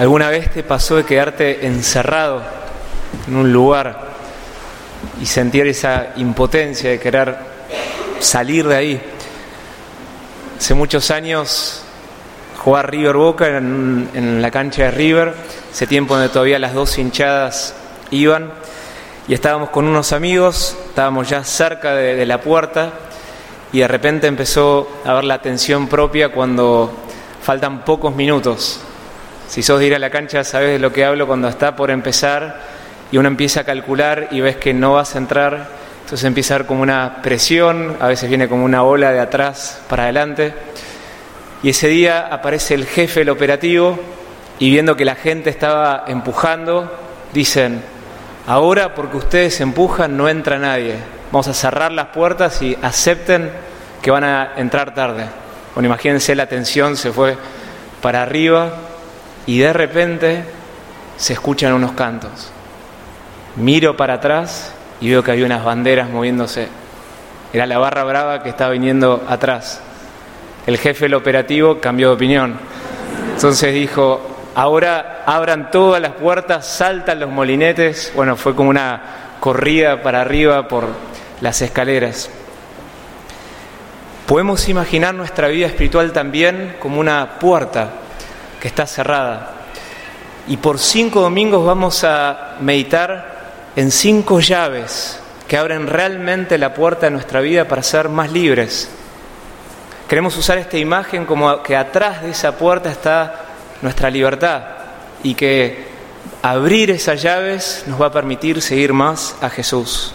¿Alguna 0.00 0.30
vez 0.30 0.50
te 0.50 0.62
pasó 0.62 0.96
de 0.96 1.04
quedarte 1.04 1.66
encerrado 1.66 2.40
en 3.28 3.36
un 3.36 3.52
lugar 3.52 4.00
y 5.20 5.26
sentir 5.26 5.66
esa 5.66 6.14
impotencia 6.16 6.88
de 6.88 6.98
querer 6.98 7.36
salir 8.18 8.66
de 8.66 8.76
ahí? 8.76 9.02
Hace 10.56 10.72
muchos 10.72 11.10
años 11.10 11.82
jugar 12.64 12.90
River 12.90 13.14
Boca 13.14 13.58
en, 13.58 14.40
la 14.40 14.50
cancha 14.50 14.84
de 14.84 14.90
River, 14.90 15.34
ese 15.70 15.86
tiempo 15.86 16.14
donde 16.14 16.30
todavía 16.30 16.58
las 16.58 16.72
dos 16.72 16.96
hinchadas 16.96 17.74
iban, 18.10 18.54
y 19.28 19.34
estábamos 19.34 19.68
con 19.68 19.86
unos 19.86 20.14
amigos, 20.14 20.78
estábamos 20.88 21.28
ya 21.28 21.44
cerca 21.44 21.94
de, 21.94 22.14
de 22.14 22.24
la 22.24 22.40
puerta, 22.40 22.94
y 23.70 23.80
de 23.80 23.88
repente 23.88 24.28
empezó 24.28 25.02
a 25.04 25.12
ver 25.12 25.24
la 25.24 25.42
tensión 25.42 25.88
propia 25.88 26.30
cuando 26.30 26.90
faltan 27.42 27.84
pocos 27.84 28.14
minutos 28.14 28.80
si 29.50 29.64
sos 29.64 29.80
de 29.80 29.86
ir 29.86 29.96
a 29.96 29.98
la 29.98 30.10
cancha, 30.10 30.44
sabes 30.44 30.70
de 30.70 30.78
lo 30.78 30.92
que 30.92 31.04
hablo 31.04 31.26
cuando 31.26 31.48
está 31.48 31.74
por 31.74 31.90
empezar 31.90 32.60
y 33.10 33.18
uno 33.18 33.26
empieza 33.26 33.62
a 33.62 33.64
calcular 33.64 34.28
y 34.30 34.40
ves 34.40 34.54
que 34.54 34.72
no 34.72 34.92
vas 34.92 35.16
a 35.16 35.18
entrar, 35.18 35.66
entonces 36.04 36.24
empieza 36.24 36.54
a 36.54 36.58
dar 36.58 36.66
como 36.68 36.82
una 36.82 37.20
presión, 37.20 37.96
a 37.98 38.06
veces 38.06 38.28
viene 38.28 38.46
como 38.46 38.64
una 38.64 38.84
ola 38.84 39.10
de 39.10 39.18
atrás 39.18 39.82
para 39.88 40.04
adelante. 40.04 40.54
Y 41.64 41.70
ese 41.70 41.88
día 41.88 42.28
aparece 42.30 42.74
el 42.74 42.86
jefe 42.86 43.20
del 43.20 43.30
operativo 43.30 43.98
y 44.60 44.70
viendo 44.70 44.96
que 44.96 45.04
la 45.04 45.16
gente 45.16 45.50
estaba 45.50 46.04
empujando, 46.06 46.88
dicen, 47.32 47.82
ahora 48.46 48.94
porque 48.94 49.16
ustedes 49.16 49.60
empujan 49.60 50.16
no 50.16 50.28
entra 50.28 50.60
nadie, 50.60 50.94
vamos 51.32 51.48
a 51.48 51.54
cerrar 51.54 51.90
las 51.90 52.06
puertas 52.06 52.62
y 52.62 52.78
acepten 52.80 53.50
que 54.00 54.12
van 54.12 54.22
a 54.22 54.52
entrar 54.58 54.94
tarde. 54.94 55.24
Bueno, 55.74 55.88
imagínense 55.88 56.36
la 56.36 56.46
tensión 56.46 56.96
se 56.96 57.10
fue 57.10 57.36
para 58.00 58.22
arriba 58.22 58.89
y 59.46 59.58
de 59.58 59.72
repente 59.72 60.44
se 61.16 61.34
escuchan 61.34 61.72
unos 61.72 61.92
cantos. 61.92 62.50
Miro 63.56 63.96
para 63.96 64.14
atrás 64.14 64.72
y 65.00 65.10
veo 65.10 65.22
que 65.22 65.32
había 65.32 65.46
unas 65.46 65.64
banderas 65.64 66.08
moviéndose. 66.08 66.68
Era 67.52 67.66
la 67.66 67.78
barra 67.78 68.04
brava 68.04 68.42
que 68.42 68.48
estaba 68.48 68.70
viniendo 68.70 69.24
atrás. 69.28 69.80
El 70.66 70.78
jefe 70.78 71.06
del 71.06 71.14
operativo 71.14 71.80
cambió 71.80 72.08
de 72.08 72.14
opinión. 72.14 72.58
Entonces 73.34 73.74
dijo, 73.74 74.20
ahora 74.54 75.24
abran 75.26 75.70
todas 75.70 76.00
las 76.00 76.12
puertas, 76.12 76.66
saltan 76.66 77.20
los 77.20 77.30
molinetes. 77.30 78.12
Bueno, 78.14 78.36
fue 78.36 78.54
como 78.54 78.70
una 78.70 79.02
corrida 79.40 80.02
para 80.02 80.20
arriba 80.20 80.68
por 80.68 80.88
las 81.40 81.60
escaleras. 81.62 82.30
Podemos 84.26 84.68
imaginar 84.68 85.14
nuestra 85.14 85.48
vida 85.48 85.66
espiritual 85.66 86.12
también 86.12 86.76
como 86.78 87.00
una 87.00 87.38
puerta 87.40 87.90
que 88.60 88.68
está 88.68 88.86
cerrada. 88.86 89.52
Y 90.46 90.56
por 90.58 90.78
cinco 90.78 91.20
domingos 91.20 91.64
vamos 91.64 92.04
a 92.04 92.56
meditar 92.60 93.40
en 93.76 93.90
cinco 93.90 94.40
llaves 94.40 95.18
que 95.48 95.56
abren 95.56 95.86
realmente 95.86 96.58
la 96.58 96.74
puerta 96.74 97.06
de 97.06 97.10
nuestra 97.10 97.40
vida 97.40 97.66
para 97.66 97.82
ser 97.82 98.08
más 98.08 98.30
libres. 98.30 98.88
Queremos 100.08 100.36
usar 100.36 100.58
esta 100.58 100.76
imagen 100.76 101.24
como 101.24 101.62
que 101.62 101.76
atrás 101.76 102.22
de 102.22 102.30
esa 102.30 102.56
puerta 102.56 102.90
está 102.90 103.46
nuestra 103.82 104.10
libertad 104.10 104.62
y 105.22 105.34
que 105.34 105.88
abrir 106.42 106.90
esas 106.90 107.22
llaves 107.22 107.84
nos 107.86 108.00
va 108.00 108.06
a 108.06 108.12
permitir 108.12 108.60
seguir 108.62 108.92
más 108.92 109.36
a 109.40 109.50
Jesús. 109.50 110.12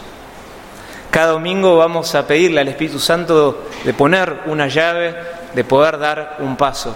Cada 1.12 1.32
domingo 1.32 1.78
vamos 1.78 2.14
a 2.14 2.28
pedirle 2.28 2.60
al 2.62 2.68
Espíritu 2.68 3.00
Santo 3.00 3.68
de 3.86 3.94
poner 3.94 4.42
una 4.48 4.68
llave, 4.68 5.16
de 5.54 5.64
poder 5.64 5.98
dar 5.98 6.38
un 6.40 6.58
paso. 6.58 6.94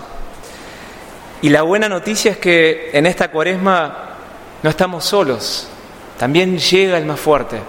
Y 1.41 1.49
la 1.49 1.61
buena 1.61 1.87
noticia 1.87 2.31
es 2.31 2.37
que 2.37 2.89
en 2.93 3.05
esta 3.05 3.29
cuaresma 3.29 4.09
no 4.61 4.69
estamos 4.69 5.05
solos, 5.05 5.67
también 6.17 6.57
llega 6.57 6.97
el 6.97 7.05
más 7.05 7.19
fuerte. 7.19 7.59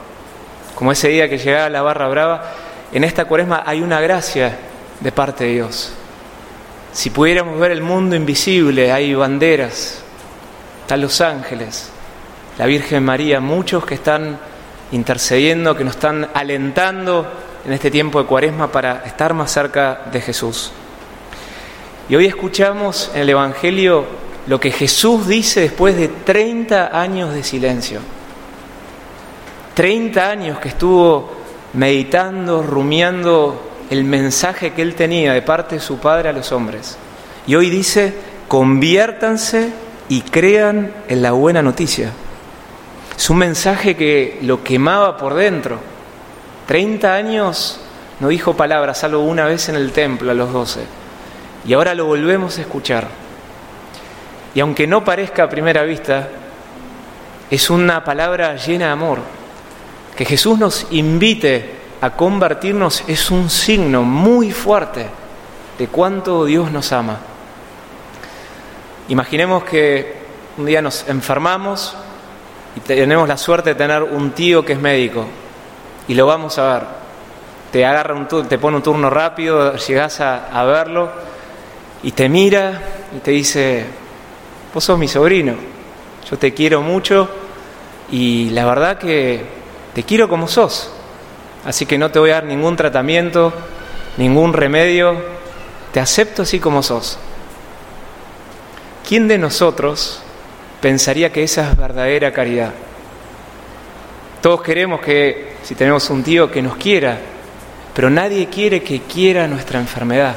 Como 0.74 0.90
ese 0.90 1.08
día 1.08 1.28
que 1.28 1.38
llegaba 1.38 1.68
la 1.68 1.82
barra 1.82 2.08
brava, 2.08 2.52
en 2.92 3.04
esta 3.04 3.26
cuaresma 3.26 3.62
hay 3.64 3.80
una 3.80 4.00
gracia 4.00 4.58
de 4.98 5.12
parte 5.12 5.44
de 5.44 5.52
Dios. 5.52 5.92
Si 6.92 7.10
pudiéramos 7.10 7.60
ver 7.60 7.70
el 7.70 7.82
mundo 7.82 8.16
invisible, 8.16 8.90
hay 8.90 9.14
banderas, 9.14 10.02
están 10.82 11.00
los 11.00 11.20
ángeles, 11.20 11.90
la 12.58 12.66
Virgen 12.66 13.04
María, 13.04 13.38
muchos 13.38 13.86
que 13.86 13.94
están 13.94 14.38
intercediendo, 14.90 15.76
que 15.76 15.84
nos 15.84 15.94
están 15.94 16.28
alentando 16.34 17.30
en 17.64 17.72
este 17.72 17.92
tiempo 17.92 18.20
de 18.20 18.26
cuaresma 18.26 18.72
para 18.72 19.04
estar 19.04 19.32
más 19.34 19.52
cerca 19.52 20.02
de 20.10 20.20
Jesús. 20.20 20.72
Y 22.10 22.16
hoy 22.16 22.26
escuchamos 22.26 23.08
en 23.14 23.20
el 23.20 23.28
Evangelio 23.28 24.04
lo 24.48 24.58
que 24.58 24.72
Jesús 24.72 25.28
dice 25.28 25.60
después 25.60 25.96
de 25.96 26.08
30 26.08 27.00
años 27.00 27.32
de 27.32 27.44
silencio. 27.44 28.00
30 29.74 30.28
años 30.28 30.58
que 30.58 30.70
estuvo 30.70 31.30
meditando, 31.74 32.64
rumiando 32.64 33.70
el 33.90 34.02
mensaje 34.02 34.72
que 34.72 34.82
él 34.82 34.96
tenía 34.96 35.34
de 35.34 35.42
parte 35.42 35.76
de 35.76 35.80
su 35.80 35.98
Padre 35.98 36.30
a 36.30 36.32
los 36.32 36.50
hombres. 36.50 36.98
Y 37.46 37.54
hoy 37.54 37.70
dice, 37.70 38.12
conviértanse 38.48 39.70
y 40.08 40.22
crean 40.22 40.92
en 41.06 41.22
la 41.22 41.30
buena 41.30 41.62
noticia. 41.62 42.10
Es 43.16 43.30
un 43.30 43.38
mensaje 43.38 43.94
que 43.94 44.40
lo 44.42 44.64
quemaba 44.64 45.16
por 45.16 45.34
dentro. 45.34 45.78
30 46.66 47.14
años 47.14 47.80
no 48.18 48.26
dijo 48.26 48.56
palabras, 48.56 48.98
salvo 48.98 49.20
una 49.20 49.44
vez 49.44 49.68
en 49.68 49.76
el 49.76 49.92
templo 49.92 50.32
a 50.32 50.34
los 50.34 50.52
12 50.52 50.99
y 51.66 51.72
ahora 51.74 51.94
lo 51.94 52.06
volvemos 52.06 52.58
a 52.58 52.62
escuchar. 52.62 53.08
Y 54.54 54.60
aunque 54.60 54.86
no 54.86 55.04
parezca 55.04 55.44
a 55.44 55.48
primera 55.48 55.82
vista, 55.82 56.28
es 57.50 57.70
una 57.70 58.02
palabra 58.04 58.56
llena 58.56 58.86
de 58.86 58.92
amor. 58.92 59.18
Que 60.16 60.24
Jesús 60.24 60.58
nos 60.58 60.86
invite 60.90 61.78
a 62.00 62.10
convertirnos 62.10 63.04
es 63.06 63.30
un 63.30 63.50
signo 63.50 64.02
muy 64.02 64.52
fuerte 64.52 65.06
de 65.78 65.86
cuánto 65.88 66.44
Dios 66.44 66.70
nos 66.70 66.92
ama. 66.92 67.18
Imaginemos 69.08 69.64
que 69.64 70.20
un 70.56 70.66
día 70.66 70.82
nos 70.82 71.08
enfermamos 71.08 71.96
y 72.76 72.80
tenemos 72.80 73.28
la 73.28 73.36
suerte 73.36 73.70
de 73.70 73.74
tener 73.74 74.02
un 74.02 74.30
tío 74.30 74.64
que 74.64 74.74
es 74.74 74.80
médico 74.80 75.26
y 76.08 76.14
lo 76.14 76.26
vamos 76.26 76.58
a 76.58 76.74
ver. 76.74 76.86
Te 77.72 77.86
agarra 77.86 78.14
un 78.14 78.26
te 78.48 78.58
pone 78.58 78.78
un 78.78 78.82
turno 78.82 79.10
rápido, 79.10 79.76
llegas 79.76 80.20
a, 80.20 80.48
a 80.48 80.64
verlo 80.64 81.29
y 82.02 82.12
te 82.12 82.28
mira 82.28 82.80
y 83.16 83.20
te 83.20 83.30
dice, 83.30 83.84
vos 84.72 84.84
sos 84.84 84.98
mi 84.98 85.08
sobrino, 85.08 85.54
yo 86.30 86.38
te 86.38 86.54
quiero 86.54 86.82
mucho 86.82 87.28
y 88.10 88.50
la 88.50 88.64
verdad 88.64 88.98
que 88.98 89.44
te 89.94 90.02
quiero 90.04 90.28
como 90.28 90.48
sos, 90.48 90.90
así 91.64 91.86
que 91.86 91.98
no 91.98 92.10
te 92.10 92.18
voy 92.18 92.30
a 92.30 92.34
dar 92.34 92.44
ningún 92.44 92.76
tratamiento, 92.76 93.52
ningún 94.16 94.52
remedio, 94.52 95.16
te 95.92 96.00
acepto 96.00 96.42
así 96.42 96.58
como 96.58 96.82
sos. 96.82 97.18
¿Quién 99.06 99.26
de 99.26 99.38
nosotros 99.38 100.22
pensaría 100.80 101.32
que 101.32 101.42
esa 101.42 101.70
es 101.70 101.76
verdadera 101.76 102.32
caridad? 102.32 102.72
Todos 104.40 104.62
queremos 104.62 105.00
que, 105.00 105.56
si 105.62 105.74
tenemos 105.74 106.08
un 106.10 106.22
tío, 106.22 106.50
que 106.50 106.62
nos 106.62 106.76
quiera, 106.76 107.18
pero 107.94 108.08
nadie 108.08 108.46
quiere 108.46 108.82
que 108.82 109.02
quiera 109.02 109.46
nuestra 109.48 109.80
enfermedad. 109.80 110.36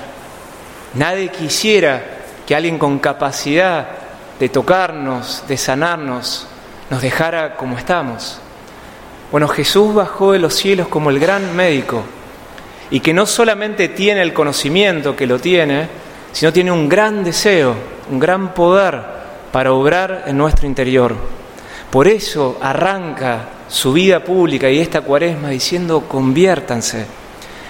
Nadie 0.96 1.30
quisiera 1.30 2.04
que 2.46 2.56
alguien 2.56 2.78
con 2.78 3.00
capacidad 3.00 3.88
de 4.40 4.50
tocarnos, 4.50 5.44
de 5.48 5.58
sanarnos, 5.58 6.48
nos 6.90 7.02
dejara 7.02 7.56
como 7.56 7.78
estamos. 7.78 8.40
Bueno, 9.32 9.48
Jesús 9.48 9.96
bajó 9.96 10.34
de 10.34 10.40
los 10.40 10.54
cielos 10.54 10.88
como 10.88 11.10
el 11.10 11.20
gran 11.20 11.56
médico 11.56 12.04
y 12.92 13.00
que 13.00 13.14
no 13.14 13.26
solamente 13.26 13.90
tiene 13.90 14.22
el 14.22 14.34
conocimiento 14.34 15.16
que 15.16 15.26
lo 15.26 15.40
tiene, 15.40 15.88
sino 16.32 16.54
tiene 16.54 16.72
un 16.72 16.88
gran 16.88 17.24
deseo, 17.24 17.76
un 18.12 18.20
gran 18.20 18.54
poder 18.54 19.02
para 19.52 19.74
obrar 19.74 20.26
en 20.28 20.38
nuestro 20.38 20.68
interior. 20.68 21.16
Por 21.90 22.08
eso 22.08 22.60
arranca 22.62 23.46
su 23.68 23.94
vida 23.94 24.24
pública 24.24 24.70
y 24.70 24.80
esta 24.80 25.02
cuaresma 25.02 25.50
diciendo 25.50 26.02
conviértanse. 26.08 27.06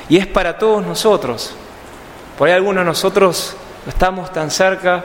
Y 0.09 0.17
es 0.17 0.27
para 0.27 0.57
todos 0.57 0.85
nosotros. 0.85 1.55
Por 2.37 2.47
ahí 2.47 2.55
algunos 2.55 2.81
de 2.81 2.85
nosotros 2.85 3.55
no 3.85 3.91
estamos 3.91 4.33
tan 4.33 4.49
cerca, 4.49 5.03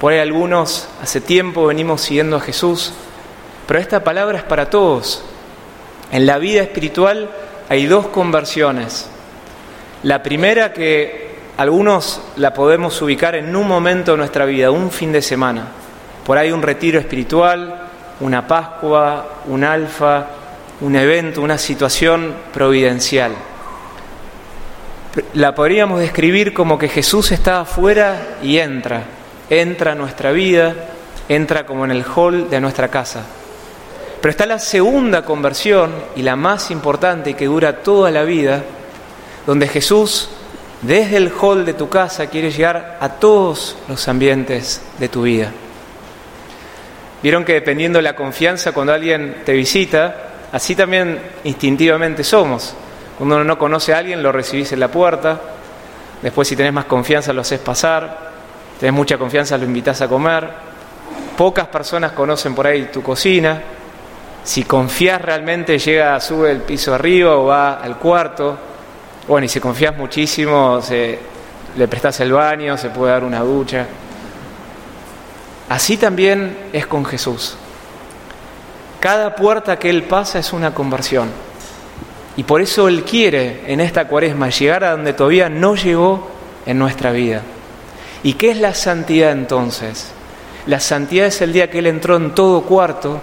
por 0.00 0.12
ahí 0.12 0.20
algunos 0.20 0.88
hace 1.02 1.20
tiempo 1.20 1.66
venimos 1.66 2.00
siguiendo 2.00 2.36
a 2.36 2.40
Jesús, 2.40 2.94
pero 3.66 3.78
esta 3.78 4.02
palabra 4.02 4.38
es 4.38 4.44
para 4.44 4.70
todos. 4.70 5.22
En 6.10 6.24
la 6.24 6.38
vida 6.38 6.62
espiritual 6.62 7.28
hay 7.68 7.86
dos 7.86 8.06
conversiones. 8.08 9.06
La 10.02 10.22
primera 10.22 10.72
que 10.72 11.36
algunos 11.58 12.22
la 12.36 12.54
podemos 12.54 13.00
ubicar 13.02 13.34
en 13.34 13.54
un 13.54 13.68
momento 13.68 14.12
de 14.12 14.18
nuestra 14.18 14.46
vida, 14.46 14.70
un 14.70 14.90
fin 14.90 15.12
de 15.12 15.20
semana. 15.20 15.68
Por 16.24 16.38
ahí 16.38 16.52
un 16.52 16.62
retiro 16.62 16.98
espiritual, 16.98 17.88
una 18.20 18.46
Pascua, 18.46 19.40
un 19.46 19.62
alfa, 19.62 20.26
un 20.80 20.96
evento, 20.96 21.42
una 21.42 21.58
situación 21.58 22.34
providencial 22.52 23.32
la 25.34 25.54
podríamos 25.54 26.00
describir 26.00 26.54
como 26.54 26.78
que 26.78 26.88
Jesús 26.88 27.32
está 27.32 27.60
afuera 27.60 28.38
y 28.42 28.58
entra, 28.58 29.04
entra 29.50 29.92
a 29.92 29.94
nuestra 29.94 30.32
vida, 30.32 30.74
entra 31.28 31.66
como 31.66 31.84
en 31.84 31.90
el 31.90 32.04
hall 32.04 32.48
de 32.48 32.60
nuestra 32.60 32.88
casa. 32.88 33.24
Pero 34.20 34.30
está 34.30 34.46
la 34.46 34.58
segunda 34.58 35.24
conversión 35.24 35.92
y 36.16 36.22
la 36.22 36.36
más 36.36 36.70
importante 36.70 37.30
y 37.30 37.34
que 37.34 37.46
dura 37.46 37.82
toda 37.82 38.10
la 38.10 38.22
vida, 38.22 38.62
donde 39.46 39.68
Jesús 39.68 40.30
desde 40.80 41.16
el 41.16 41.32
hall 41.40 41.64
de 41.64 41.74
tu 41.74 41.88
casa 41.88 42.26
quiere 42.26 42.50
llegar 42.50 42.98
a 43.00 43.08
todos 43.08 43.76
los 43.88 44.06
ambientes 44.08 44.80
de 44.98 45.08
tu 45.08 45.22
vida. 45.22 45.50
Vieron 47.22 47.44
que 47.44 47.54
dependiendo 47.54 47.98
de 47.98 48.02
la 48.02 48.16
confianza 48.16 48.72
cuando 48.72 48.92
alguien 48.92 49.42
te 49.44 49.52
visita, 49.52 50.48
así 50.50 50.74
también 50.74 51.20
instintivamente 51.44 52.24
somos. 52.24 52.74
Cuando 53.16 53.36
uno 53.36 53.44
no 53.44 53.58
conoce 53.58 53.94
a 53.94 53.98
alguien, 53.98 54.22
lo 54.22 54.32
recibís 54.32 54.72
en 54.72 54.80
la 54.80 54.88
puerta, 54.88 55.40
después 56.22 56.48
si 56.48 56.56
tenés 56.56 56.72
más 56.72 56.86
confianza 56.86 57.32
lo 57.32 57.42
haces 57.42 57.60
pasar, 57.60 58.32
tenés 58.80 58.94
mucha 58.94 59.18
confianza 59.18 59.56
lo 59.58 59.64
invitas 59.64 60.00
a 60.00 60.08
comer, 60.08 60.48
pocas 61.36 61.66
personas 61.68 62.12
conocen 62.12 62.54
por 62.54 62.66
ahí 62.66 62.88
tu 62.92 63.02
cocina, 63.02 63.60
si 64.44 64.64
confías 64.64 65.20
realmente 65.20 65.78
llega, 65.78 66.18
sube 66.20 66.50
el 66.50 66.62
piso 66.62 66.94
arriba 66.94 67.36
o 67.36 67.44
va 67.46 67.74
al 67.74 67.96
cuarto, 67.98 68.58
bueno, 69.28 69.44
y 69.44 69.48
si 69.48 69.60
confías 69.60 69.96
muchísimo, 69.96 70.80
le 71.76 71.88
prestas 71.88 72.18
el 72.20 72.32
baño, 72.32 72.76
se 72.76 72.90
puede 72.90 73.12
dar 73.12 73.22
una 73.22 73.40
ducha. 73.40 73.86
Así 75.68 75.96
también 75.96 76.68
es 76.72 76.86
con 76.86 77.04
Jesús. 77.04 77.56
Cada 78.98 79.34
puerta 79.36 79.78
que 79.78 79.90
Él 79.90 80.02
pasa 80.02 80.38
es 80.38 80.52
una 80.52 80.74
conversión. 80.74 81.30
Y 82.36 82.44
por 82.44 82.62
eso 82.62 82.88
Él 82.88 83.04
quiere 83.04 83.62
en 83.66 83.80
esta 83.80 84.08
cuaresma 84.08 84.48
llegar 84.48 84.84
a 84.84 84.92
donde 84.92 85.12
todavía 85.12 85.48
no 85.48 85.74
llegó 85.74 86.28
en 86.64 86.78
nuestra 86.78 87.12
vida. 87.12 87.42
¿Y 88.22 88.34
qué 88.34 88.50
es 88.50 88.56
la 88.56 88.74
santidad 88.74 89.32
entonces? 89.32 90.12
La 90.66 90.80
santidad 90.80 91.26
es 91.26 91.42
el 91.42 91.52
día 91.52 91.70
que 91.70 91.80
Él 91.80 91.86
entró 91.86 92.16
en 92.16 92.34
todo 92.34 92.62
cuarto, 92.62 93.20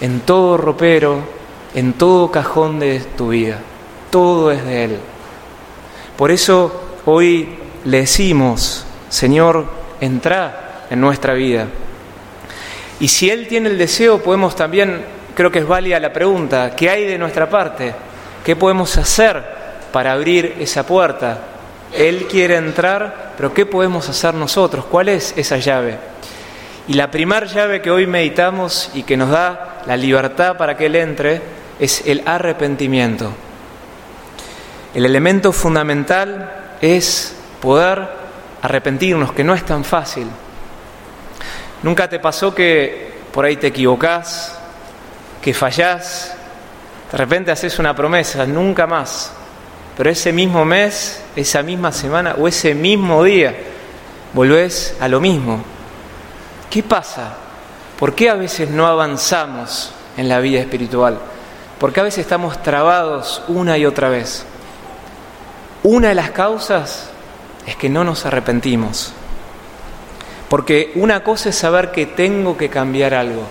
en 0.00 0.20
todo 0.20 0.56
ropero, 0.56 1.20
en 1.74 1.94
todo 1.94 2.30
cajón 2.30 2.78
de 2.78 3.00
tu 3.00 3.30
vida. 3.30 3.58
Todo 4.10 4.52
es 4.52 4.64
de 4.64 4.84
Él. 4.84 4.98
Por 6.16 6.30
eso 6.30 6.98
hoy 7.06 7.48
le 7.84 7.98
decimos, 8.00 8.84
Señor, 9.08 9.66
entra 10.00 10.84
en 10.90 11.00
nuestra 11.00 11.34
vida. 11.34 11.66
Y 13.00 13.08
si 13.08 13.30
Él 13.30 13.48
tiene 13.48 13.70
el 13.70 13.78
deseo, 13.78 14.22
podemos 14.22 14.54
también, 14.54 15.04
creo 15.34 15.50
que 15.50 15.60
es 15.60 15.66
válida 15.66 15.98
la 16.00 16.12
pregunta, 16.12 16.74
¿qué 16.76 16.90
hay 16.90 17.06
de 17.06 17.18
nuestra 17.18 17.48
parte? 17.48 17.94
¿Qué 18.48 18.56
podemos 18.56 18.96
hacer 18.96 19.44
para 19.92 20.14
abrir 20.14 20.56
esa 20.58 20.86
puerta? 20.86 21.36
Él 21.92 22.26
quiere 22.30 22.56
entrar, 22.56 23.34
pero 23.36 23.52
¿qué 23.52 23.66
podemos 23.66 24.08
hacer 24.08 24.32
nosotros? 24.32 24.86
¿Cuál 24.86 25.10
es 25.10 25.34
esa 25.36 25.58
llave? 25.58 25.98
Y 26.86 26.94
la 26.94 27.10
primera 27.10 27.44
llave 27.44 27.82
que 27.82 27.90
hoy 27.90 28.06
meditamos 28.06 28.90
y 28.94 29.02
que 29.02 29.18
nos 29.18 29.28
da 29.28 29.82
la 29.84 29.98
libertad 29.98 30.56
para 30.56 30.78
que 30.78 30.86
Él 30.86 30.96
entre 30.96 31.42
es 31.78 32.06
el 32.06 32.22
arrepentimiento. 32.24 33.32
El 34.94 35.04
elemento 35.04 35.52
fundamental 35.52 36.50
es 36.80 37.36
poder 37.60 38.08
arrepentirnos, 38.62 39.32
que 39.32 39.44
no 39.44 39.52
es 39.52 39.66
tan 39.66 39.84
fácil. 39.84 40.26
¿Nunca 41.82 42.08
te 42.08 42.18
pasó 42.18 42.54
que 42.54 43.12
por 43.30 43.44
ahí 43.44 43.58
te 43.58 43.66
equivocás, 43.66 44.58
que 45.42 45.52
fallás, 45.52 46.37
de 47.10 47.18
repente 47.18 47.50
haces 47.50 47.78
una 47.78 47.94
promesa, 47.94 48.46
nunca 48.46 48.86
más, 48.86 49.32
pero 49.96 50.10
ese 50.10 50.32
mismo 50.32 50.64
mes, 50.64 51.22
esa 51.34 51.62
misma 51.62 51.90
semana 51.90 52.36
o 52.38 52.46
ese 52.46 52.74
mismo 52.74 53.24
día 53.24 53.54
volvés 54.32 54.96
a 55.00 55.08
lo 55.08 55.20
mismo? 55.20 55.62
¿Qué 56.70 56.82
pasa? 56.82 57.34
¿Por 57.98 58.14
qué 58.14 58.30
a 58.30 58.34
veces 58.34 58.70
no 58.70 58.86
avanzamos 58.86 59.90
en 60.16 60.28
la 60.28 60.40
vida 60.40 60.60
espiritual? 60.60 61.18
¿Por 61.78 61.92
qué 61.92 62.00
a 62.00 62.04
veces 62.04 62.20
estamos 62.20 62.62
trabados 62.62 63.42
una 63.48 63.78
y 63.78 63.86
otra 63.86 64.08
vez? 64.08 64.44
Una 65.82 66.08
de 66.08 66.14
las 66.14 66.30
causas 66.30 67.10
es 67.66 67.76
que 67.76 67.88
no 67.88 68.04
nos 68.04 68.26
arrepentimos. 68.26 69.12
Porque 70.48 70.92
una 70.94 71.22
cosa 71.22 71.48
es 71.48 71.56
saber 71.56 71.90
que 71.90 72.06
tengo 72.06 72.56
que 72.56 72.68
cambiar 72.68 73.14
algo. 73.14 73.42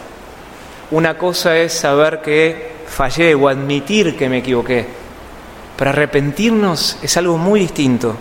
Una 0.92 1.18
cosa 1.18 1.58
es 1.58 1.74
saber 1.74 2.22
que 2.22 2.77
fallé 2.88 3.36
o 3.36 3.48
admitir 3.48 4.16
que 4.18 4.30
me 4.30 4.40
equivoqué. 4.40 4.88
Pero 5.76 5.92
arrepentirnos 5.92 6.98
es 7.02 7.18
algo 7.18 7.38
muy 7.38 7.60
distinto. 7.60 8.16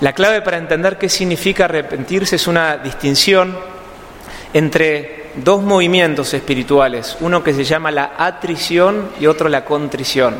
La 0.00 0.12
clave 0.12 0.42
para 0.42 0.58
entender 0.58 0.96
qué 0.96 1.08
significa 1.08 1.64
arrepentirse 1.64 2.36
es 2.36 2.46
una 2.46 2.76
distinción 2.76 3.58
entre 4.52 5.32
dos 5.34 5.62
movimientos 5.62 6.32
espirituales, 6.34 7.16
uno 7.20 7.42
que 7.42 7.52
se 7.52 7.64
llama 7.64 7.90
la 7.90 8.12
atrición 8.16 9.10
y 9.18 9.26
otro 9.26 9.48
la 9.48 9.64
contrición. 9.64 10.36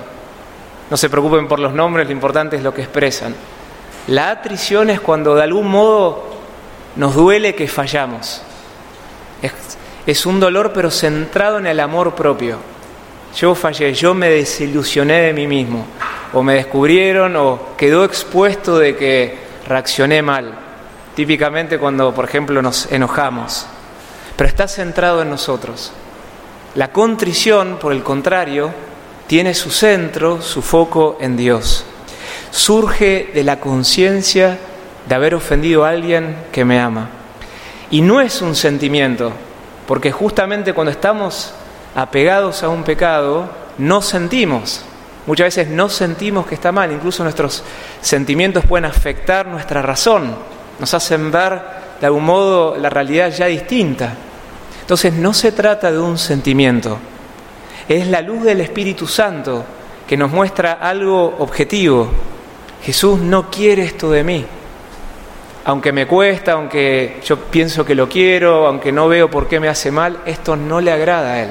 No 0.90 0.96
se 0.96 1.10
preocupen 1.10 1.48
por 1.48 1.58
los 1.58 1.74
nombres, 1.74 2.06
lo 2.06 2.12
importante 2.12 2.56
es 2.56 2.62
lo 2.62 2.72
que 2.72 2.82
expresan. 2.82 3.34
La 4.06 4.30
atrición 4.30 4.90
es 4.90 5.00
cuando 5.00 5.34
de 5.34 5.42
algún 5.42 5.68
modo 5.68 6.24
nos 6.96 7.14
duele 7.14 7.54
que 7.54 7.68
fallamos. 7.68 8.42
Es, 9.42 9.52
un 10.24 10.40
dolor 10.40 10.72
pero 10.72 10.90
centrado 10.90 11.58
en 11.58 11.66
el 11.66 11.80
amor 11.80 12.14
propio. 12.14 12.56
Yo 13.36 13.54
fallé, 13.54 13.92
yo 13.92 14.14
me 14.14 14.30
desilusioné 14.30 15.20
de 15.20 15.32
mí 15.34 15.46
mismo, 15.46 15.86
o 16.32 16.42
me 16.42 16.54
descubrieron, 16.54 17.36
o 17.36 17.76
quedó 17.76 18.04
expuesto 18.04 18.78
de 18.78 18.96
que 18.96 19.38
reaccioné 19.66 20.22
mal. 20.22 20.54
Típicamente 21.14 21.78
cuando, 21.78 22.14
por 22.14 22.24
ejemplo, 22.24 22.62
nos 22.62 22.90
enojamos. 22.90 23.66
Pero 24.34 24.48
está 24.48 24.66
centrado 24.66 25.20
en 25.20 25.28
nosotros. 25.28 25.92
La 26.74 26.90
contrición, 26.90 27.76
por 27.78 27.92
el 27.92 28.02
contrario, 28.02 28.72
tiene 29.26 29.52
su 29.52 29.70
centro, 29.70 30.40
su 30.40 30.62
foco 30.62 31.18
en 31.20 31.36
Dios. 31.36 31.84
Surge 32.50 33.30
de 33.34 33.44
la 33.44 33.60
conciencia 33.60 34.58
de 35.06 35.14
haber 35.14 35.34
ofendido 35.34 35.84
a 35.84 35.90
alguien 35.90 36.36
que 36.50 36.64
me 36.64 36.80
ama. 36.80 37.10
Y 37.90 38.00
no 38.00 38.20
es 38.22 38.40
un 38.40 38.54
sentimiento, 38.54 39.32
porque 39.88 40.12
justamente 40.12 40.74
cuando 40.74 40.90
estamos 40.90 41.50
apegados 41.94 42.62
a 42.62 42.68
un 42.68 42.84
pecado, 42.84 43.48
no 43.78 44.02
sentimos. 44.02 44.82
Muchas 45.26 45.46
veces 45.46 45.68
no 45.68 45.88
sentimos 45.88 46.46
que 46.46 46.56
está 46.56 46.72
mal, 46.72 46.92
incluso 46.92 47.22
nuestros 47.22 47.64
sentimientos 48.02 48.66
pueden 48.66 48.84
afectar 48.84 49.46
nuestra 49.46 49.80
razón, 49.80 50.36
nos 50.78 50.92
hacen 50.92 51.30
ver 51.30 51.62
de 51.98 52.06
algún 52.06 52.24
modo 52.24 52.76
la 52.76 52.90
realidad 52.90 53.30
ya 53.30 53.46
distinta. 53.46 54.12
Entonces 54.82 55.14
no 55.14 55.32
se 55.32 55.52
trata 55.52 55.90
de 55.90 55.98
un 55.98 56.18
sentimiento, 56.18 56.98
es 57.88 58.08
la 58.08 58.20
luz 58.20 58.42
del 58.42 58.60
Espíritu 58.60 59.06
Santo 59.06 59.64
que 60.06 60.18
nos 60.18 60.30
muestra 60.30 60.72
algo 60.74 61.36
objetivo. 61.38 62.10
Jesús 62.82 63.18
no 63.20 63.50
quiere 63.50 63.84
esto 63.84 64.10
de 64.10 64.22
mí. 64.22 64.44
Aunque 65.68 65.92
me 65.92 66.06
cuesta, 66.06 66.52
aunque 66.52 67.20
yo 67.24 67.36
pienso 67.36 67.84
que 67.84 67.94
lo 67.94 68.08
quiero, 68.08 68.66
aunque 68.66 68.90
no 68.90 69.06
veo 69.06 69.30
por 69.30 69.46
qué 69.46 69.60
me 69.60 69.68
hace 69.68 69.90
mal, 69.90 70.20
esto 70.26 70.56
no 70.56 70.80
le 70.80 70.90
agrada 70.90 71.32
a 71.32 71.42
Él. 71.42 71.50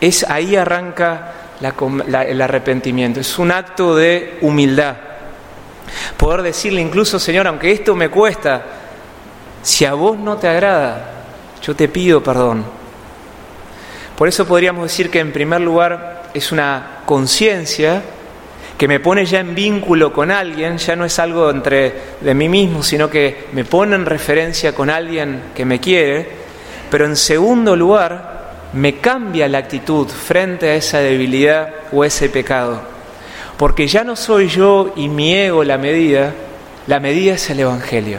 Es 0.00 0.28
ahí 0.28 0.56
arranca 0.56 1.32
el 1.60 2.40
arrepentimiento. 2.42 3.20
Es 3.20 3.38
un 3.38 3.52
acto 3.52 3.94
de 3.94 4.38
humildad. 4.40 4.96
Poder 6.16 6.42
decirle 6.42 6.80
incluso, 6.80 7.18
Señor, 7.18 7.46
aunque 7.46 7.70
esto 7.70 7.94
me 7.94 8.08
cuesta, 8.08 8.62
si 9.62 9.84
a 9.84 9.94
vos 9.94 10.18
no 10.18 10.36
te 10.36 10.48
agrada, 10.48 11.12
yo 11.62 11.76
te 11.76 11.88
pido 11.88 12.22
perdón 12.22 12.64
por 14.16 14.28
eso 14.28 14.46
podríamos 14.46 14.84
decir 14.84 15.10
que 15.10 15.18
en 15.18 15.32
primer 15.32 15.60
lugar 15.60 16.22
es 16.34 16.52
una 16.52 17.00
conciencia 17.04 18.02
que 18.78 18.88
me 18.88 19.00
pone 19.00 19.24
ya 19.24 19.40
en 19.40 19.54
vínculo 19.54 20.12
con 20.12 20.30
alguien, 20.30 20.78
ya 20.78 20.96
no 20.96 21.04
es 21.04 21.18
algo 21.18 21.50
entre 21.50 21.92
de 22.20 22.34
mí 22.34 22.48
mismo, 22.48 22.82
sino 22.82 23.08
que 23.08 23.46
me 23.52 23.64
pone 23.64 23.94
en 23.94 24.06
referencia 24.06 24.74
con 24.74 24.90
alguien 24.90 25.42
que 25.54 25.64
me 25.64 25.80
quiere, 25.80 26.28
pero 26.90 27.06
en 27.06 27.16
segundo 27.16 27.76
lugar 27.76 28.70
me 28.72 28.96
cambia 28.98 29.48
la 29.48 29.58
actitud 29.58 30.08
frente 30.08 30.70
a 30.70 30.74
esa 30.74 30.98
debilidad 30.98 31.72
o 31.92 32.04
ese 32.04 32.28
pecado, 32.28 32.82
porque 33.56 33.86
ya 33.86 34.02
no 34.02 34.16
soy 34.16 34.48
yo 34.48 34.92
y 34.96 35.08
mi 35.08 35.34
ego 35.34 35.62
la 35.62 35.78
medida, 35.78 36.32
la 36.88 36.98
medida 36.98 37.34
es 37.34 37.48
el 37.50 37.60
Evangelio, 37.60 38.18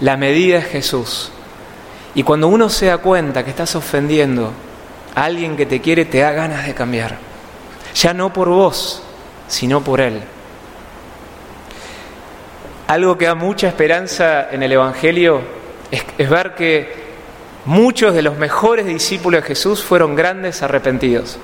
la 0.00 0.16
medida 0.16 0.58
es 0.58 0.66
Jesús. 0.66 1.32
Y 2.14 2.22
cuando 2.22 2.48
uno 2.48 2.68
se 2.68 2.86
da 2.86 2.98
cuenta 2.98 3.44
que 3.44 3.50
estás 3.50 3.74
ofendiendo 3.76 4.52
alguien 5.14 5.56
que 5.56 5.66
te 5.66 5.80
quiere 5.80 6.04
te 6.04 6.18
da 6.18 6.32
ganas 6.32 6.66
de 6.66 6.74
cambiar. 6.74 7.18
Ya 7.94 8.14
no 8.14 8.32
por 8.32 8.48
vos, 8.48 9.02
sino 9.50 9.82
por 9.82 10.00
Él. 10.00 10.22
Algo 12.86 13.18
que 13.18 13.26
da 13.26 13.34
mucha 13.34 13.68
esperanza 13.68 14.48
en 14.50 14.62
el 14.62 14.72
Evangelio 14.72 15.42
es, 15.90 16.30
ver 16.30 16.54
que 16.54 16.92
muchos 17.66 18.14
de 18.14 18.22
los 18.22 18.38
mejores 18.38 18.86
discípulos 18.86 19.42
de 19.42 19.48
Jesús 19.48 19.82
fueron 19.82 20.16
grandes 20.16 20.62
arrepentidos. 20.62 21.38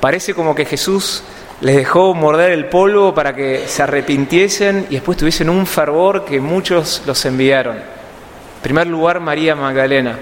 Parece 0.00 0.34
como 0.34 0.54
que 0.54 0.64
Jesús 0.64 1.22
les 1.60 1.76
dejó 1.76 2.14
morder 2.14 2.52
el 2.52 2.66
polvo 2.66 3.14
para 3.14 3.34
que 3.34 3.66
se 3.68 3.82
arrepintiesen 3.82 4.86
y 4.90 4.94
después 4.94 5.16
tuviesen 5.16 5.48
un 5.48 5.66
fervor 5.66 6.24
que 6.24 6.40
muchos 6.40 7.02
los 7.06 7.24
enviaron. 7.24 7.76
En 7.76 8.62
primer 8.62 8.86
lugar, 8.86 9.20
María 9.20 9.54
Magdalena. 9.54 10.18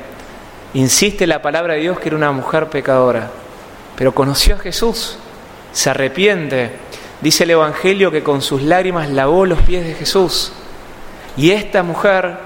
Insiste 0.75 1.27
la 1.27 1.41
palabra 1.41 1.75
de 1.75 1.81
Dios 1.81 1.99
que 1.99 2.09
era 2.09 2.17
una 2.17 2.33
mujer 2.33 2.67
pecadora, 2.69 3.31
pero 3.97 4.13
conoció 4.13 4.57
a 4.57 4.59
Jesús, 4.59 5.19
se 5.73 5.91
arrepiente. 5.91 6.71
Dice 7.25 7.45
el 7.45 7.53
Evangelio 7.53 8.11
que 8.11 8.23
con 8.23 8.43
sus 8.43 8.61
lágrimas 8.61 9.09
lavó 9.09 9.47
los 9.47 9.63
pies 9.63 9.83
de 9.87 9.95
Jesús. 9.95 10.53
Y 11.39 11.53
esta 11.53 11.83
mujer 11.83 12.37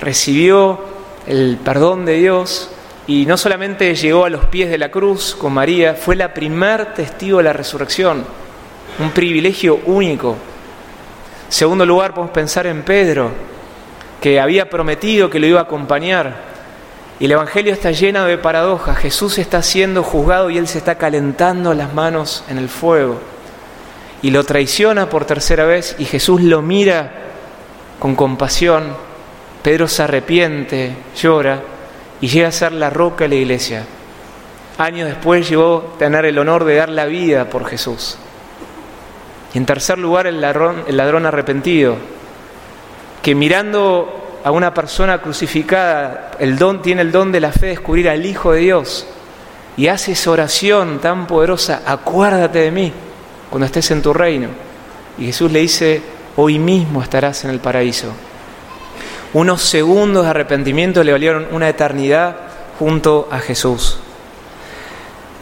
recibió 0.00 0.80
el 1.26 1.58
perdón 1.62 2.06
de 2.06 2.14
Dios 2.14 2.70
y 3.06 3.26
no 3.26 3.36
solamente 3.36 3.94
llegó 3.94 4.24
a 4.24 4.30
los 4.30 4.46
pies 4.46 4.70
de 4.70 4.78
la 4.78 4.90
cruz 4.90 5.36
con 5.38 5.52
María, 5.52 5.92
fue 5.92 6.16
la 6.16 6.32
primer 6.32 6.94
testigo 6.94 7.36
de 7.36 7.44
la 7.44 7.52
resurrección, 7.52 8.24
un 8.98 9.10
privilegio 9.10 9.78
único. 9.84 10.36
segundo 11.50 11.84
lugar, 11.84 12.14
podemos 12.14 12.32
pensar 12.32 12.66
en 12.66 12.84
Pedro, 12.84 13.30
que 14.22 14.40
había 14.40 14.70
prometido 14.70 15.28
que 15.28 15.38
lo 15.38 15.46
iba 15.46 15.60
a 15.60 15.64
acompañar. 15.64 16.34
Y 17.20 17.26
el 17.26 17.32
Evangelio 17.32 17.74
está 17.74 17.90
lleno 17.90 18.24
de 18.24 18.38
paradojas. 18.38 18.96
Jesús 18.96 19.36
está 19.36 19.60
siendo 19.60 20.02
juzgado 20.02 20.48
y 20.48 20.56
él 20.56 20.66
se 20.66 20.78
está 20.78 20.96
calentando 20.96 21.74
las 21.74 21.92
manos 21.92 22.42
en 22.48 22.56
el 22.56 22.70
fuego. 22.70 23.20
Y 24.22 24.30
lo 24.30 24.44
traiciona 24.44 25.08
por 25.08 25.24
tercera 25.24 25.64
vez 25.64 25.94
y 25.98 26.04
Jesús 26.04 26.42
lo 26.42 26.60
mira 26.60 27.12
con 27.98 28.16
compasión. 28.16 28.94
Pedro 29.62 29.86
se 29.86 30.02
arrepiente, 30.02 30.96
llora 31.16 31.60
y 32.20 32.28
llega 32.28 32.48
a 32.48 32.52
ser 32.52 32.72
la 32.72 32.90
roca 32.90 33.24
de 33.24 33.28
la 33.28 33.34
iglesia. 33.36 33.84
Años 34.78 35.08
después 35.08 35.48
llegó 35.48 35.92
a 35.94 35.98
tener 35.98 36.24
el 36.24 36.38
honor 36.38 36.64
de 36.64 36.76
dar 36.76 36.88
la 36.88 37.06
vida 37.06 37.48
por 37.50 37.66
Jesús. 37.66 38.16
Y 39.54 39.58
en 39.58 39.66
tercer 39.66 39.98
lugar, 39.98 40.26
el 40.26 40.40
ladrón, 40.40 40.84
el 40.86 40.96
ladrón 40.96 41.26
arrepentido, 41.26 41.96
que 43.22 43.34
mirando 43.34 44.40
a 44.44 44.50
una 44.50 44.72
persona 44.74 45.20
crucificada, 45.20 46.32
el 46.38 46.58
don, 46.58 46.82
tiene 46.82 47.02
el 47.02 47.12
don 47.12 47.32
de 47.32 47.40
la 47.40 47.50
fe 47.50 47.66
de 47.66 47.72
descubrir 47.72 48.08
al 48.08 48.24
Hijo 48.24 48.52
de 48.52 48.60
Dios 48.60 49.06
y 49.76 49.88
hace 49.88 50.12
esa 50.12 50.30
oración 50.30 50.98
tan 51.00 51.26
poderosa, 51.26 51.82
acuérdate 51.86 52.60
de 52.60 52.70
mí 52.70 52.92
cuando 53.50 53.66
estés 53.66 53.90
en 53.90 54.02
tu 54.02 54.12
reino. 54.12 54.48
Y 55.18 55.26
Jesús 55.26 55.50
le 55.50 55.60
dice, 55.60 56.02
hoy 56.36 56.58
mismo 56.58 57.02
estarás 57.02 57.44
en 57.44 57.50
el 57.50 57.60
paraíso. 57.60 58.12
Unos 59.34 59.62
segundos 59.62 60.24
de 60.24 60.30
arrepentimiento 60.30 61.04
le 61.04 61.12
valieron 61.12 61.48
una 61.50 61.68
eternidad 61.68 62.36
junto 62.78 63.28
a 63.30 63.38
Jesús. 63.40 63.98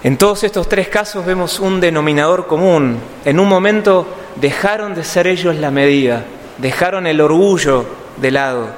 En 0.02 0.16
todos 0.16 0.44
estos 0.44 0.68
tres 0.68 0.88
casos 0.88 1.24
vemos 1.24 1.60
un 1.60 1.80
denominador 1.80 2.46
común. 2.46 2.98
En 3.24 3.40
un 3.40 3.48
momento 3.48 4.06
dejaron 4.36 4.94
de 4.94 5.04
ser 5.04 5.26
ellos 5.26 5.56
la 5.56 5.70
medida, 5.70 6.24
dejaron 6.58 7.06
el 7.06 7.20
orgullo 7.20 7.86
de 8.16 8.30
lado, 8.30 8.68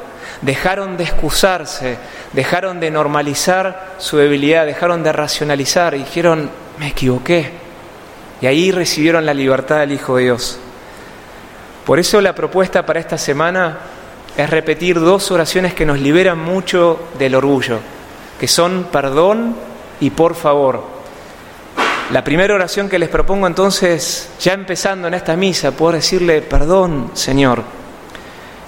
dejaron 0.42 0.96
de 0.96 1.04
excusarse, 1.04 1.98
dejaron 2.32 2.80
de 2.80 2.90
normalizar 2.90 3.94
su 3.98 4.16
debilidad, 4.16 4.66
dejaron 4.66 5.02
de 5.02 5.12
racionalizar 5.12 5.94
y 5.94 5.98
dijeron, 5.98 6.50
me 6.78 6.88
equivoqué. 6.88 7.57
Y 8.40 8.46
ahí 8.46 8.70
recibieron 8.70 9.26
la 9.26 9.34
libertad 9.34 9.80
del 9.80 9.92
Hijo 9.92 10.16
de 10.16 10.24
Dios. 10.24 10.58
Por 11.84 11.98
eso 11.98 12.20
la 12.20 12.34
propuesta 12.34 12.84
para 12.84 13.00
esta 13.00 13.18
semana 13.18 13.78
es 14.36 14.50
repetir 14.50 15.00
dos 15.00 15.30
oraciones 15.30 15.74
que 15.74 15.86
nos 15.86 15.98
liberan 15.98 16.38
mucho 16.38 17.08
del 17.18 17.34
orgullo, 17.34 17.80
que 18.38 18.46
son 18.46 18.88
perdón 18.92 19.56
y 20.00 20.10
por 20.10 20.34
favor. 20.34 20.98
La 22.12 22.22
primera 22.24 22.54
oración 22.54 22.88
que 22.88 22.98
les 22.98 23.08
propongo 23.08 23.46
entonces, 23.46 24.30
ya 24.40 24.52
empezando 24.52 25.08
en 25.08 25.14
esta 25.14 25.36
misa, 25.36 25.72
poder 25.72 25.96
decirle, 25.96 26.40
perdón, 26.40 27.10
Señor. 27.14 27.62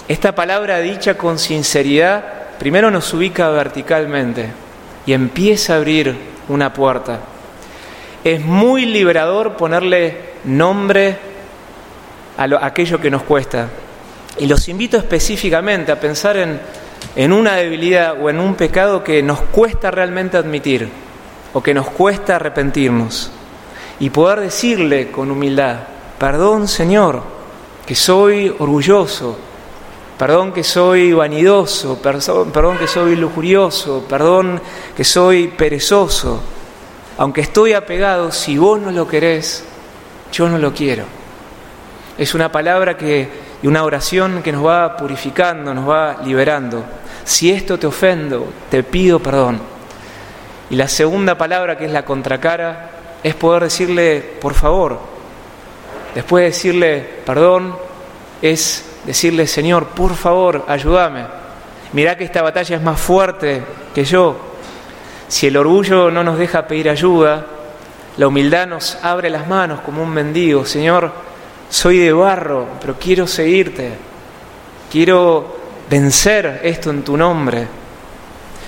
Esta 0.08 0.34
palabra 0.34 0.80
dicha 0.80 1.16
con 1.16 1.38
sinceridad, 1.38 2.24
primero 2.58 2.90
nos 2.90 3.14
ubica 3.14 3.48
verticalmente 3.50 4.50
y 5.06 5.12
empieza 5.12 5.74
a 5.74 5.76
abrir 5.76 6.16
una 6.48 6.72
puerta. 6.72 7.20
Es 8.22 8.44
muy 8.44 8.86
liberador 8.86 9.56
ponerle 9.56 10.30
nombre 10.44 11.18
a, 12.36 12.46
lo, 12.46 12.58
a 12.58 12.66
aquello 12.66 13.00
que 13.00 13.10
nos 13.10 13.22
cuesta. 13.22 13.68
Y 14.38 14.46
los 14.46 14.68
invito 14.68 14.96
específicamente 14.96 15.92
a 15.92 16.00
pensar 16.00 16.36
en, 16.36 16.60
en 17.16 17.32
una 17.32 17.54
debilidad 17.54 18.20
o 18.20 18.30
en 18.30 18.40
un 18.40 18.54
pecado 18.54 19.02
que 19.02 19.22
nos 19.22 19.40
cuesta 19.40 19.90
realmente 19.90 20.36
admitir 20.36 20.88
o 21.52 21.62
que 21.62 21.74
nos 21.74 21.88
cuesta 21.88 22.36
arrepentirnos. 22.36 23.30
Y 23.98 24.10
poder 24.10 24.40
decirle 24.40 25.10
con 25.10 25.30
humildad, 25.30 25.80
perdón 26.18 26.68
Señor, 26.68 27.22
que 27.86 27.94
soy 27.94 28.54
orgulloso, 28.58 29.36
perdón 30.18 30.52
que 30.52 30.64
soy 30.64 31.12
vanidoso, 31.12 32.00
perdón 32.00 32.78
que 32.78 32.86
soy 32.86 33.16
lujurioso, 33.16 34.04
perdón 34.08 34.60
que 34.96 35.04
soy 35.04 35.48
perezoso, 35.48 36.40
aunque 37.20 37.42
estoy 37.42 37.74
apegado, 37.74 38.32
si 38.32 38.56
vos 38.56 38.80
no 38.80 38.90
lo 38.90 39.06
querés, 39.06 39.62
yo 40.32 40.48
no 40.48 40.56
lo 40.56 40.72
quiero. 40.72 41.04
Es 42.16 42.34
una 42.34 42.50
palabra 42.50 42.96
que 42.96 43.28
y 43.62 43.66
una 43.66 43.84
oración 43.84 44.42
que 44.42 44.50
nos 44.52 44.64
va 44.64 44.96
purificando, 44.96 45.74
nos 45.74 45.86
va 45.86 46.16
liberando. 46.24 46.82
Si 47.24 47.50
esto 47.50 47.78
te 47.78 47.86
ofendo, 47.86 48.50
te 48.70 48.82
pido 48.84 49.18
perdón. 49.18 49.60
Y 50.70 50.76
la 50.76 50.88
segunda 50.88 51.36
palabra, 51.36 51.76
que 51.76 51.84
es 51.84 51.92
la 51.92 52.06
contracara, 52.06 52.88
es 53.22 53.34
poder 53.34 53.64
decirle, 53.64 54.38
por 54.40 54.54
favor. 54.54 54.98
Después 56.14 56.40
de 56.40 56.46
decirle 56.46 57.06
perdón, 57.26 57.76
es 58.40 58.82
decirle, 59.04 59.46
Señor, 59.46 59.88
por 59.88 60.14
favor, 60.14 60.64
ayúdame. 60.66 61.26
Mirá 61.92 62.16
que 62.16 62.24
esta 62.24 62.40
batalla 62.40 62.76
es 62.76 62.82
más 62.82 62.98
fuerte 62.98 63.62
que 63.94 64.04
yo. 64.04 64.49
Si 65.30 65.46
el 65.46 65.56
orgullo 65.56 66.10
no 66.10 66.24
nos 66.24 66.38
deja 66.38 66.66
pedir 66.66 66.90
ayuda, 66.90 67.46
la 68.16 68.26
humildad 68.26 68.66
nos 68.66 68.96
abre 69.00 69.30
las 69.30 69.46
manos 69.46 69.78
como 69.80 70.02
un 70.02 70.10
mendigo. 70.10 70.66
Señor, 70.66 71.12
soy 71.70 71.98
de 71.98 72.12
barro, 72.12 72.66
pero 72.80 72.96
quiero 72.98 73.28
seguirte, 73.28 73.92
quiero 74.90 75.56
vencer 75.88 76.62
esto 76.64 76.90
en 76.90 77.04
tu 77.04 77.16
nombre. 77.16 77.68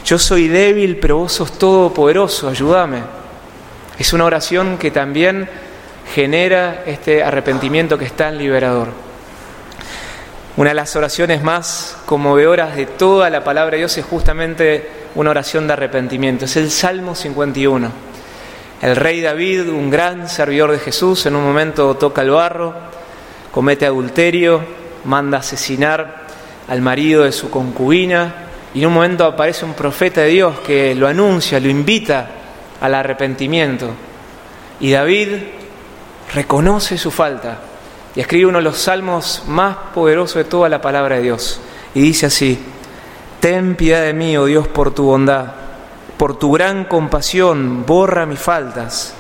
Yo 0.05 0.21
soy 0.21 0.47
débil, 0.47 0.99
pero 0.99 1.19
vos 1.19 1.33
sos 1.33 1.59
todopoderoso, 1.59 2.49
ayúdame. 2.49 3.03
Es 3.99 4.13
una 4.13 4.25
oración 4.25 4.79
que 4.79 4.93
también 4.93 5.49
genera 6.15 6.85
este 6.87 7.25
arrepentimiento 7.25 7.99
que 7.99 8.05
es 8.05 8.13
tan 8.13 8.39
liberador. 8.39 8.87
Una 10.57 10.71
de 10.71 10.75
las 10.75 10.95
oraciones 10.95 11.43
más 11.43 11.97
conmovedoras 12.07 12.77
de 12.77 12.87
toda 12.87 13.31
la 13.31 13.43
palabra 13.43 13.73
de 13.73 13.79
Dios 13.79 13.99
es 13.99 14.05
justamente 14.05 15.02
una 15.15 15.31
oración 15.31 15.67
de 15.67 15.75
arrepentimiento. 15.75 16.45
Es 16.45 16.57
el 16.57 16.71
Salmo 16.71 17.15
51. 17.15 17.91
El 18.81 18.97
rey 18.97 19.21
David, 19.21 19.69
un 19.69 19.91
gran 19.91 20.29
servidor 20.29 20.73
de 20.73 20.79
Jesús, 20.79 21.27
en 21.27 21.37
un 21.37 21.45
momento 21.45 21.95
toca 21.97 22.23
el 22.23 22.31
barro, 22.31 22.75
comete 23.53 23.87
adulterio, 23.87 24.61
manda 25.05 25.39
asesinar 25.39 26.27
al 26.69 26.81
marido 26.81 27.25
de 27.25 27.33
su 27.33 27.51
concubina 27.51 28.35
y 28.75 28.81
en 28.81 28.87
un 28.87 28.95
momento 28.95 29.25
aparece 29.25 29.65
un 29.65 29.75
profeta 29.75 30.23
de 30.23 30.29
Dios 30.29 30.61
que 30.61 30.95
lo 30.95 31.07
anuncia, 31.07 31.61
lo 31.61 31.69
invita 31.69 32.29
al 32.81 32.95
arrepentimiento. 32.95 33.91
Y 34.81 34.91
David 34.91 35.29
reconoce 36.35 36.99
su 36.99 37.11
falta 37.11 37.59
y 38.17 38.21
escribe 38.21 38.47
uno 38.47 38.59
de 38.59 38.65
los 38.65 38.79
salmos 38.79 39.45
más 39.47 39.77
poderosos 39.95 40.37
de 40.37 40.45
toda 40.45 40.69
la 40.69 40.81
palabra 40.81 41.17
de 41.17 41.23
Dios. 41.23 41.61
Y 41.95 42.01
dice 42.01 42.27
así, 42.27 42.59
Ten 43.43 43.77
piedad 43.77 44.01
de 44.01 44.15
mí, 44.15 44.39
oh 44.39 44.47
Dios, 44.47 44.67
por 44.69 44.95
tu 44.95 45.03
bondad 45.03 45.63
por 46.23 46.39
tu 46.39 46.53
gran 46.53 46.85
compasión, 46.85 47.85
borra 47.85 48.27
mis 48.27 48.39
faltas, 48.39 49.13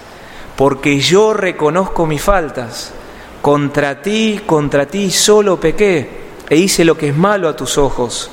porque 0.54 1.00
yo 1.00 1.34
reconozco 1.34 2.06
mis 2.06 2.22
faltas. 2.22 2.92
Contra 3.40 4.00
ti, 4.00 4.42
contra 4.46 4.86
ti 4.86 5.10
solo 5.10 5.58
pequé 5.58 6.08
e 6.48 6.56
hice 6.56 6.84
lo 6.84 6.96
que 6.96 7.08
es 7.08 7.16
malo 7.16 7.48
a 7.48 7.56
tus 7.56 7.76
ojos. 7.76 8.30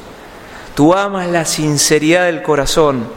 Tú 0.75 0.93
amas 0.93 1.27
la 1.29 1.45
sinceridad 1.45 2.25
del 2.25 2.43
corazón. 2.43 3.07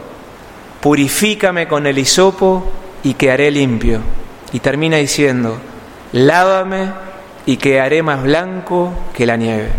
Purifícame 0.81 1.67
con 1.67 1.85
el 1.85 1.99
hisopo 1.99 2.71
y 3.03 3.13
quedaré 3.13 3.51
limpio. 3.51 3.99
Y 4.53 4.59
termina 4.59 4.97
diciendo, 4.97 5.57
lávame 6.13 6.93
y 7.45 7.57
quedaré 7.57 8.01
más 8.01 8.23
blanco 8.23 8.91
que 9.13 9.27
la 9.27 9.37
nieve. 9.37 9.69